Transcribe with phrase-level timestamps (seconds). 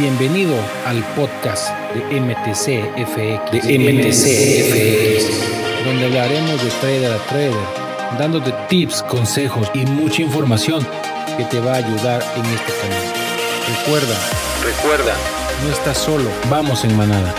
[0.00, 0.54] Bienvenido
[0.86, 5.26] al podcast de MTCFX, de MTCFX,
[5.84, 10.84] donde hablaremos de trader a trader, dándote tips, consejos y mucha información
[11.36, 13.10] que te va a ayudar en este camino.
[13.66, 14.14] Recuerda,
[14.62, 15.14] recuerda,
[15.64, 17.34] no estás solo, vamos en manada.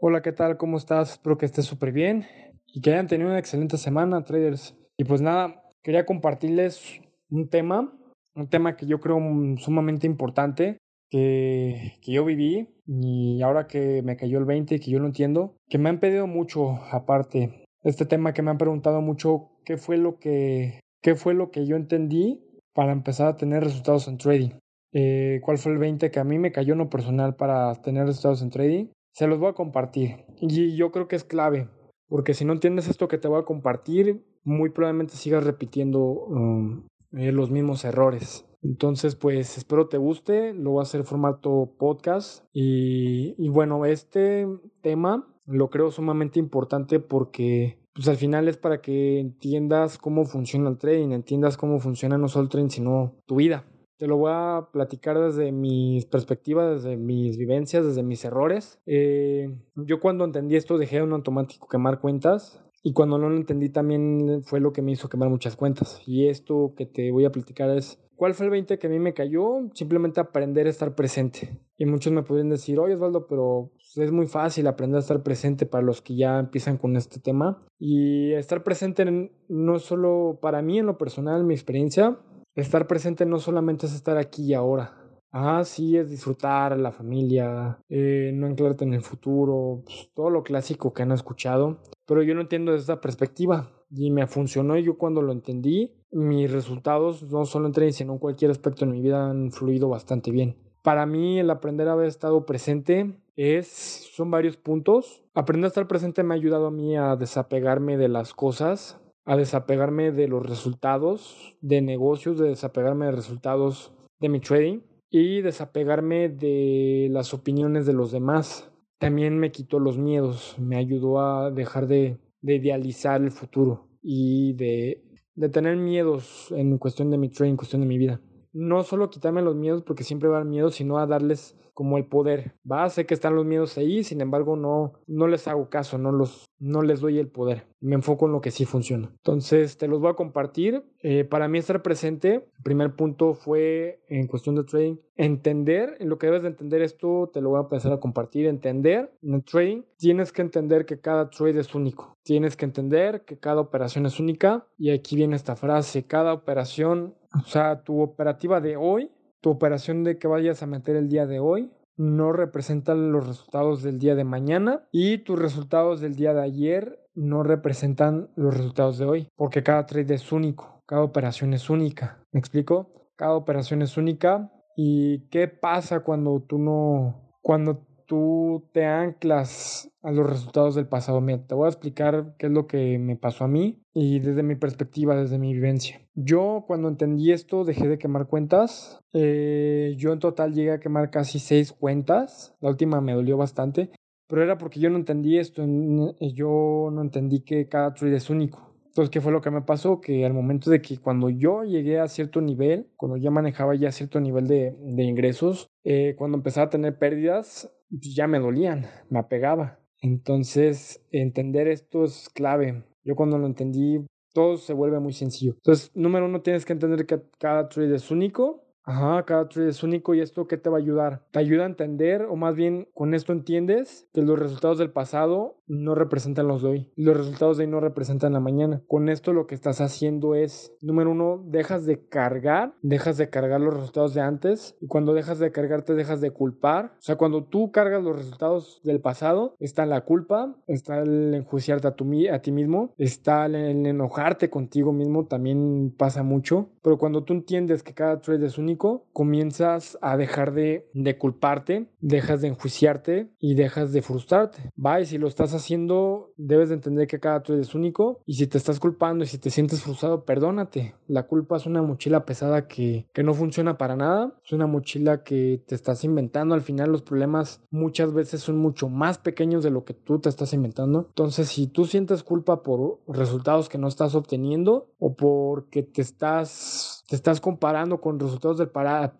[0.00, 0.58] Hola, ¿qué tal?
[0.58, 1.10] ¿Cómo estás?
[1.10, 2.28] Espero que estés súper bien
[2.68, 4.76] y que hayan tenido una excelente semana, traders.
[4.96, 7.95] Y pues nada, quería compartirles un tema
[8.36, 9.18] un tema que yo creo
[9.58, 10.78] sumamente importante,
[11.10, 15.56] que, que, yo viví y ahora que me cayó el 20 que yo lo entiendo,
[15.68, 17.64] que me han pedido mucho aparte.
[17.82, 21.66] Este tema que me han preguntado mucho qué fue lo que, qué fue lo que
[21.66, 22.42] yo entendí
[22.74, 24.50] para empezar a tener resultados en trading.
[24.92, 28.06] Eh, ¿Cuál fue el 20 que a mí me cayó en lo personal para tener
[28.06, 28.86] resultados en trading?
[29.12, 30.24] Se los voy a compartir.
[30.40, 31.68] Y yo creo que es clave,
[32.08, 36.86] porque si no entiendes esto que te voy a compartir, muy probablemente sigas repitiendo um,
[37.12, 38.46] eh, los mismos errores.
[38.62, 44.46] Entonces, pues espero te guste, lo voy a hacer formato podcast y, bueno, este
[44.82, 50.68] tema lo creo sumamente importante porque pues al final es para que entiendas cómo funciona
[50.68, 53.64] el trading, entiendas cómo funciona no solo el trading, sino tu vida.
[53.98, 58.78] Te lo voy a platicar desde mis perspectivas, desde mis vivencias, desde mis errores.
[58.84, 63.68] Eh, yo cuando entendí esto dejé un automático quemar cuentas y cuando no lo entendí
[63.68, 66.00] también fue lo que me hizo quemar muchas cuentas.
[66.06, 69.00] Y esto que te voy a platicar es, ¿cuál fue el 20 que a mí
[69.00, 69.68] me cayó?
[69.74, 71.58] Simplemente aprender a estar presente.
[71.76, 75.24] Y muchos me podrían decir, oye Osvaldo, pero pues, es muy fácil aprender a estar
[75.24, 77.60] presente para los que ya empiezan con este tema.
[77.76, 82.20] Y estar presente no solo para mí en lo personal, mi experiencia,
[82.54, 84.92] estar presente no solamente es estar aquí y ahora.
[85.32, 90.44] Ah, sí, es disfrutar la familia, eh, no anclarte en el futuro, pues, todo lo
[90.44, 94.84] clásico que han escuchado pero yo no entiendo desde esa perspectiva y me funcionó y
[94.84, 98.92] yo cuando lo entendí, mis resultados no solo en trading, sino en cualquier aspecto de
[98.92, 100.56] mi vida han fluido bastante bien.
[100.82, 103.66] Para mí el aprender a haber estado presente es,
[104.12, 105.24] son varios puntos.
[105.34, 109.36] Aprender a estar presente me ha ayudado a mí a desapegarme de las cosas, a
[109.36, 114.80] desapegarme de los resultados de negocios, de desapegarme de resultados de mi trading
[115.10, 121.20] y desapegarme de las opiniones de los demás también me quitó los miedos, me ayudó
[121.20, 125.02] a dejar de, idealizar el futuro y de,
[125.34, 128.20] de, tener miedos en cuestión de mi trading, en cuestión de mi vida.
[128.52, 132.06] No solo quitarme los miedos porque siempre va dar miedo, sino a darles como el
[132.06, 132.54] poder.
[132.70, 136.10] Va, sé que están los miedos ahí, sin embargo no, no les hago caso, no,
[136.10, 137.66] los, no les doy el poder.
[137.80, 139.10] Me enfoco en lo que sí funciona.
[139.16, 140.82] Entonces te los voy a compartir.
[141.02, 146.08] Eh, para mí estar presente, el primer punto fue en cuestión de trading, entender, en
[146.08, 149.34] lo que debes de entender esto, te lo voy a empezar a compartir, entender en
[149.34, 152.16] el trading, tienes que entender que cada trade es único.
[152.22, 154.66] Tienes que entender que cada operación es única.
[154.78, 159.10] Y aquí viene esta frase, cada operación, o sea, tu operativa de hoy
[159.46, 163.82] tu operación de que vayas a meter el día de hoy no representan los resultados
[163.82, 168.98] del día de mañana y tus resultados del día de ayer no representan los resultados
[168.98, 172.18] de hoy porque cada trade es único, cada operación es única.
[172.32, 173.10] ¿Me explico?
[173.16, 180.12] Cada operación es única y qué pasa cuando tú no cuando tú te anclas a
[180.12, 181.20] los resultados del pasado.
[181.20, 184.42] Mira, te voy a explicar qué es lo que me pasó a mí y desde
[184.42, 186.00] mi perspectiva, desde mi vivencia.
[186.14, 189.00] Yo cuando entendí esto dejé de quemar cuentas.
[189.12, 192.54] Eh, yo en total llegué a quemar casi seis cuentas.
[192.60, 193.90] La última me dolió bastante.
[194.28, 195.62] Pero era porque yo no entendí esto.
[195.64, 198.76] Yo no entendí que cada trade es único.
[198.96, 200.00] Entonces, ¿qué fue lo que me pasó?
[200.00, 203.92] Que al momento de que cuando yo llegué a cierto nivel, cuando ya manejaba ya
[203.92, 208.86] cierto nivel de, de ingresos, eh, cuando empezaba a tener pérdidas, pues, ya me dolían,
[209.10, 209.78] me apegaba.
[210.00, 212.84] Entonces, entender esto es clave.
[213.04, 215.54] Yo cuando lo entendí, todo se vuelve muy sencillo.
[215.56, 219.82] Entonces, número uno, tienes que entender que cada trade es único Ajá, cada trade es
[219.82, 221.26] único y esto qué te va a ayudar?
[221.32, 225.60] Te ayuda a entender o más bien con esto entiendes que los resultados del pasado
[225.66, 228.82] no representan los de hoy los resultados de hoy no representan la mañana.
[228.88, 233.60] Con esto lo que estás haciendo es, número uno, dejas de cargar, dejas de cargar
[233.60, 236.94] los resultados de antes y cuando dejas de cargar te dejas de culpar.
[236.98, 241.88] O sea, cuando tú cargas los resultados del pasado, está la culpa, está el enjuiciarte
[241.88, 241.94] a,
[242.42, 247.94] ti mismo, está el enojarte contigo mismo, también pasa mucho, pero cuando tú entiendes que
[247.94, 250.88] cada trade es único, comienzas a dejar de,
[251.18, 254.70] culparte, dejas de enjuiciarte y dejas de frustrarte.
[254.84, 258.34] Va, y si lo estás haciendo, debes de entender que cada trade es único y
[258.34, 260.94] si te estás culpando y si te sientes frustrado, perdónate.
[261.08, 265.22] La culpa es una mochila pesada que, que no funciona para nada, es una mochila
[265.22, 266.54] que te estás inventando.
[266.54, 270.28] Al final los problemas muchas veces son mucho más pequeños de lo que tú te
[270.28, 271.06] estás inventando.
[271.08, 277.04] Entonces, si tú sientes culpa por resultados que no estás obteniendo o porque te estás,
[277.08, 278.70] te estás comparando con resultados del,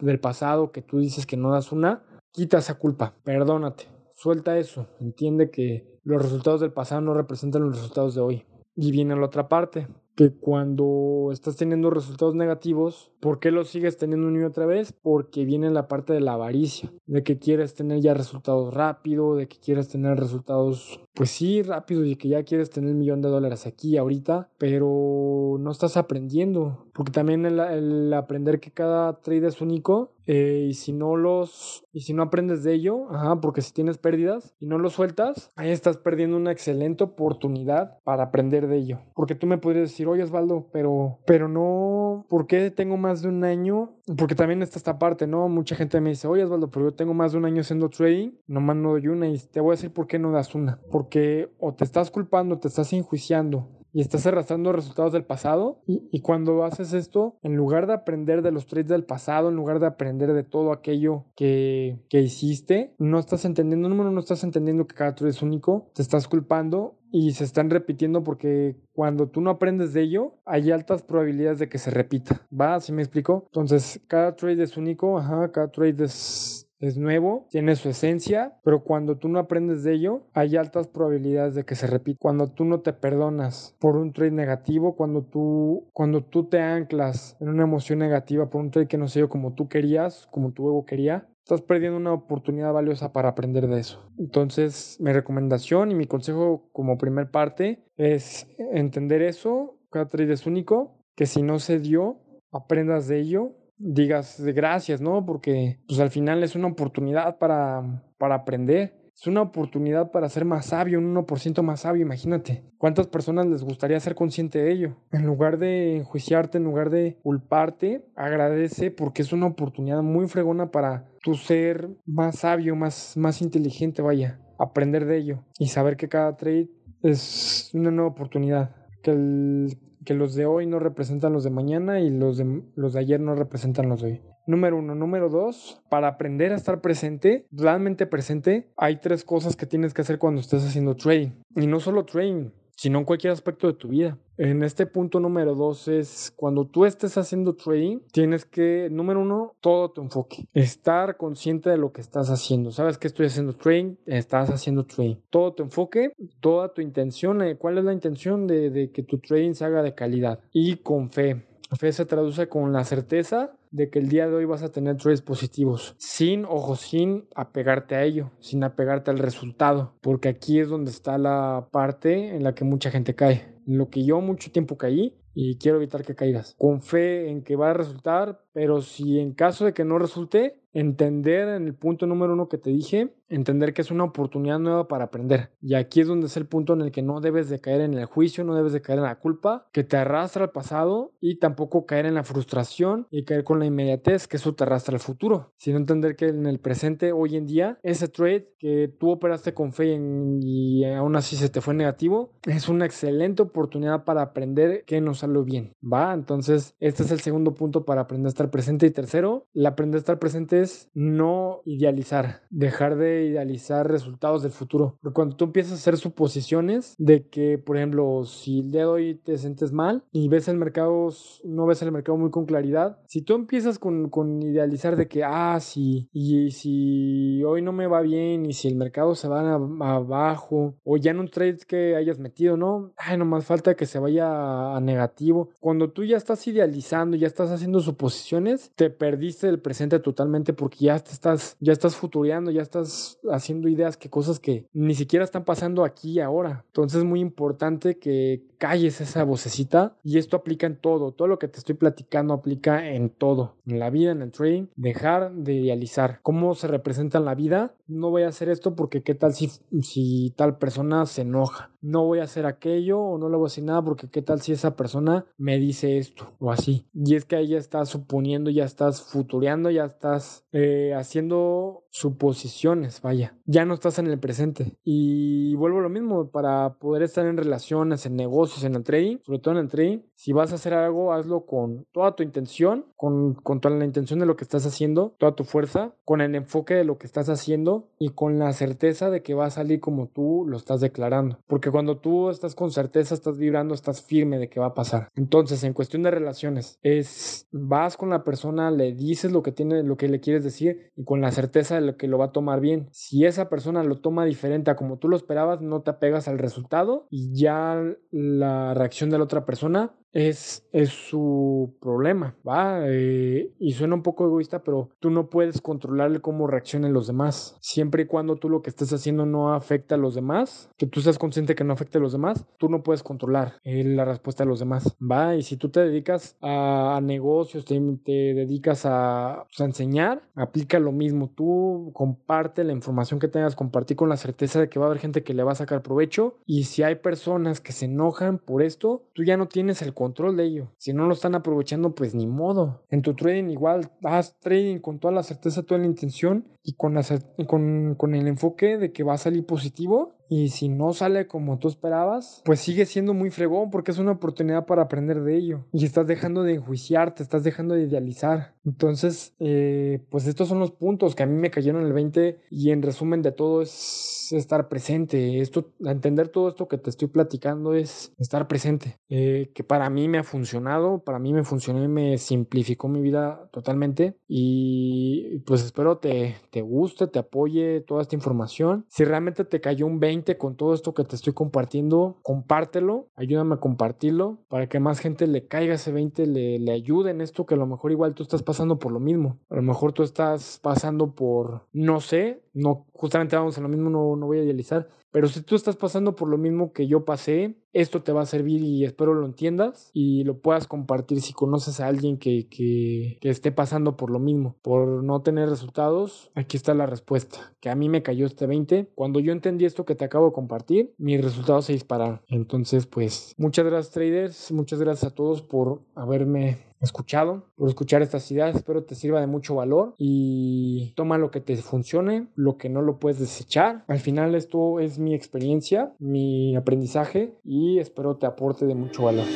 [0.00, 3.86] del pasado que tú dices que no das una, quita esa culpa, perdónate,
[4.16, 8.44] suelta eso, entiende que los resultados del pasado no representan los resultados de hoy.
[8.74, 9.86] Y viene la otra parte,
[10.16, 14.92] que cuando estás teniendo resultados negativos, ¿por qué los sigues teniendo una y otra vez?
[14.92, 19.46] Porque viene la parte de la avaricia, de que quieres tener ya resultados rápido, de
[19.46, 23.28] que quieres tener resultados, pues sí, rápido y que ya quieres tener un millón de
[23.28, 29.60] dólares aquí, ahorita, pero no estás aprendiendo, porque también el, aprender que cada trade es
[29.60, 33.06] único eh, y si no los y si no aprendes de ello,
[33.40, 38.24] porque si tienes pérdidas y no lo sueltas, ahí estás perdiendo una excelente oportunidad para
[38.24, 38.98] aprender de ello.
[39.14, 43.28] Porque tú me podrías decir, oye Osvaldo, pero, pero no, ¿por qué tengo más de
[43.28, 43.96] un año?
[44.18, 45.48] Porque también está esta parte, ¿no?
[45.48, 48.32] Mucha gente me dice, oye Osvaldo, pero yo tengo más de un año haciendo trading,
[48.46, 50.78] nomás no doy una y te voy a decir por qué no das una.
[50.90, 55.80] Porque o te estás culpando, te estás enjuiciando y estás arrastrando resultados del pasado.
[55.86, 59.80] Y, cuando haces esto, en lugar de aprender de los trades del pasado, en lugar
[59.80, 64.86] de aprender de todo aquello que, que hiciste, no estás entendiendo, número no estás entendiendo
[64.86, 69.40] que cada trade es único, te estás culpando y se están repitiendo porque cuando tú
[69.40, 72.46] no aprendes de ello, hay altas probabilidades de que se repita.
[72.52, 72.74] ¿Va?
[72.74, 73.44] ¿Así me explico?
[73.46, 78.82] Entonces, cada trade es único, ajá, cada trade es es nuevo, tiene su esencia, pero
[78.82, 82.18] cuando tú no aprendes de ello, hay altas probabilidades de que se repita.
[82.20, 87.36] Cuando tú no te perdonas por un trade negativo, cuando tú, cuando tú te anclas
[87.40, 90.52] en una emoción negativa por un trade que no se dio como tú querías, como
[90.52, 94.04] tu ego quería, estás perdiendo una oportunidad valiosa para aprender de eso.
[94.18, 100.46] Entonces, mi recomendación y mi consejo como primer parte es entender eso, cada trade es
[100.46, 102.18] único, que si no se dio,
[102.52, 105.24] aprendas de ello digas gracias, ¿no?
[105.24, 109.06] Porque pues al final es una oportunidad para, para aprender.
[109.14, 112.64] Es una oportunidad para ser más sabio, un 1% más sabio, imagínate.
[112.76, 114.96] ¿Cuántas personas les gustaría ser consciente de ello?
[115.10, 120.70] En lugar de enjuiciarte, en lugar de culparte, agradece porque es una oportunidad muy fregona
[120.70, 124.38] para tu ser más sabio, más, más inteligente, vaya.
[124.58, 126.68] Aprender de ello y saber que cada trade
[127.02, 128.76] es una nueva oportunidad.
[129.02, 132.94] Que el que los de hoy no representan los de mañana y los de, los
[132.94, 134.22] de ayer no representan los de hoy.
[134.46, 134.94] Número uno.
[134.94, 140.02] Número dos, para aprender a estar presente, realmente presente, hay tres cosas que tienes que
[140.02, 141.32] hacer cuando estés haciendo trading.
[141.56, 144.18] Y no solo trading, sino en cualquier aspecto de tu vida.
[144.38, 149.54] En este punto número dos es cuando tú estés haciendo trading, tienes que, número uno,
[149.60, 150.46] todo tu enfoque.
[150.52, 152.70] Estar consciente de lo que estás haciendo.
[152.70, 155.16] Sabes que estoy haciendo trading, estás haciendo trading.
[155.30, 157.40] Todo tu enfoque, toda tu intención.
[157.42, 160.40] Eh, ¿Cuál es la intención de, que tu trading se haga de calidad?
[160.52, 161.46] Y con fe.
[161.78, 164.96] Fe se traduce con la certeza de que el día de hoy vas a tener
[164.96, 170.68] trades positivos, sin, ojo, sin apegarte a ello, sin apegarte al resultado, porque aquí es
[170.68, 173.54] donde está la parte en la que mucha gente cae.
[173.66, 176.54] En lo que yo mucho tiempo caí y quiero evitar que caigas.
[176.56, 180.62] Con fe en que va a resultar, pero si en caso de que no resulte,
[180.72, 184.88] entender en el punto número uno que te dije, entender que es una oportunidad nueva
[184.88, 185.50] para aprender.
[185.60, 187.94] Y aquí es donde es el punto en el que no debes de caer en
[187.94, 191.38] el juicio, no debes de caer en la culpa, que te arrastra al pasado y
[191.38, 195.00] tampoco caer en la frustración y caer con la inmediatez, que eso te arrastra al
[195.00, 195.52] futuro.
[195.56, 199.72] Sino entender que en el presente, hoy en día, ese trade que tú operaste con
[199.72, 199.98] fe
[200.42, 205.14] y aún así se te fue negativo, es una excelente oportunidad para aprender que no
[205.14, 205.72] salió bien.
[205.82, 206.12] ¿Va?
[206.12, 208.86] Entonces, este es el segundo punto para aprender a estar presente.
[208.86, 214.52] Y tercero, el aprender a estar presente es no idealizar, dejar de idealizar resultados del
[214.52, 214.98] futuro.
[215.00, 218.86] Porque cuando tú empiezas a hacer suposiciones de que, por ejemplo, si el día de
[218.86, 221.08] hoy te sientes mal y ves el mercado,
[221.44, 225.24] no ves el mercado muy con claridad, si tú empiezas con, con idealizar de que,
[225.24, 229.54] ah, sí, y si hoy no me va bien y si el mercado se va
[229.54, 232.92] abajo o ya en un trade que hayas metido, ¿no?
[232.96, 235.50] Ay, nomás falta que se vaya a negativo.
[235.60, 238.35] Cuando tú ya estás idealizando, ya estás haciendo suposiciones,
[238.74, 243.68] te perdiste el presente totalmente porque ya te estás, ya estás futureando, ya estás haciendo
[243.68, 246.64] ideas que cosas que ni siquiera están pasando aquí y ahora.
[246.68, 251.12] Entonces es muy importante que calles esa vocecita y esto aplica en todo.
[251.12, 253.54] Todo lo que te estoy platicando aplica en todo.
[253.66, 256.20] En la vida, en el trading, dejar de idealizar.
[256.22, 257.74] ¿Cómo se representa en la vida?
[257.86, 259.50] No voy a hacer esto porque qué tal si,
[259.82, 261.70] si tal persona se enoja.
[261.80, 264.40] No voy a hacer aquello o no le voy a decir nada porque qué tal
[264.40, 266.86] si esa persona me dice esto o así.
[266.94, 273.00] Y es que ahí está suponiendo suponiendo, ya estás futureando, ya estás eh, haciendo suposiciones,
[273.00, 274.76] vaya, ya no estás en el presente.
[274.84, 279.18] Y vuelvo a lo mismo, para poder estar en relaciones, en negocios, en el trading,
[279.24, 282.86] sobre todo en el trading, si vas a hacer algo, hazlo con toda tu intención,
[282.96, 286.34] con, con toda la intención de lo que estás haciendo, toda tu fuerza, con el
[286.34, 289.80] enfoque de lo que estás haciendo y con la certeza de que va a salir
[289.80, 291.38] como tú lo estás declarando.
[291.46, 295.08] Porque cuando tú estás con certeza, estás vibrando, estás firme de que va a pasar.
[295.14, 299.82] Entonces, en cuestión de relaciones, es vas con la persona, le dices lo que tiene,
[299.82, 302.60] lo que le quieres decir y con la certeza de que lo va a tomar
[302.60, 302.88] bien.
[302.92, 306.38] Si esa persona lo toma diferente a como tú lo esperabas, no te apegas al
[306.38, 312.80] resultado y ya la reacción de la otra persona es, es su problema, ¿va?
[312.86, 317.58] Eh, y suena un poco egoísta, pero tú no puedes controlarle cómo reaccionen los demás.
[317.60, 321.02] Siempre y cuando tú lo que estés haciendo no afecta a los demás, que tú
[321.02, 324.44] seas consciente que no afecte a los demás, tú no puedes controlar eh, la respuesta
[324.44, 325.36] de los demás, ¿va?
[325.36, 330.92] Y si tú te dedicas a, negocios, te, dedicas a, pues, a, enseñar, aplica lo
[330.92, 331.30] mismo.
[331.36, 335.00] Tú comparte la información que tengas, compartir con la certeza de que va a haber
[335.00, 336.38] gente que le va a sacar provecho.
[336.46, 340.05] Y si hay personas que se enojan por esto, tú ya no tienes el control
[340.06, 340.68] control de ello.
[340.78, 342.82] Si no lo están aprovechando, pues ni modo.
[342.90, 346.94] En tu trading igual, haz trading con toda la certeza, toda la intención y con,
[346.94, 347.02] la,
[347.48, 351.58] con, con el enfoque de que va a salir positivo y si no sale como
[351.58, 355.64] tú esperabas, pues sigue siendo muy fregón porque es una oportunidad para aprender de ello.
[355.72, 358.54] Y estás dejando de enjuiciarte, estás dejando de idealizar.
[358.64, 362.70] Entonces, eh, pues estos son los puntos que a mí me cayeron el 20 y
[362.70, 365.40] en resumen de todo es estar presente.
[365.40, 368.98] Esto, entender todo esto que te estoy platicando es estar presente.
[369.08, 373.00] Eh, que para mí me ha funcionado, para mí me funcionó y me simplificó mi
[373.00, 374.16] vida totalmente.
[374.26, 378.86] Y pues espero te, te guste, te apoye toda esta información.
[378.88, 383.54] Si realmente te cayó un 20, con todo esto que te estoy compartiendo, compártelo, ayúdame
[383.54, 387.46] a compartirlo para que más gente le caiga ese 20, le, le ayude en esto
[387.46, 389.38] que a lo mejor igual tú estás pasando por lo mismo.
[389.50, 393.90] A lo mejor tú estás pasando por, no sé, no, justamente vamos a lo mismo,
[393.90, 397.04] no, no voy a idealizar, pero si tú estás pasando por lo mismo que yo
[397.04, 401.32] pasé, esto te va a servir y espero lo entiendas y lo puedas compartir si
[401.32, 406.30] conoces a alguien que, que, que, esté pasando por lo mismo, por no tener resultados.
[406.34, 408.90] Aquí está la respuesta, que a mí me cayó este 20.
[408.94, 412.20] Cuando yo entendí esto que te acabo de compartir, mis resultados se dispararon.
[412.28, 418.30] Entonces, pues, muchas gracias traders, muchas gracias a todos por haberme escuchado, por escuchar estas
[418.30, 418.56] ideas.
[418.56, 422.82] Espero te sirva de mucho valor y toma lo que te funcione, lo que no
[422.82, 423.84] lo puedes desechar.
[423.88, 429.26] Al final esto es mi experiencia, mi aprendizaje y espero te aporte de mucho valor.